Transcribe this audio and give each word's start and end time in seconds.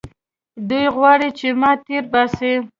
دوى 0.69 0.85
غواړي 0.95 1.29
چې 1.39 1.47
ما 1.61 1.71
تېر 1.85 2.03
باسي. 2.11 2.53